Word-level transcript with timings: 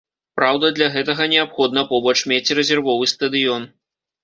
Праўда, 0.37 0.71
для 0.79 0.87
гэтага 0.95 1.27
неабходна 1.35 1.85
побач 1.91 2.15
мець 2.33 2.53
рэзервовы 2.63 3.13
стадыён. 3.15 3.71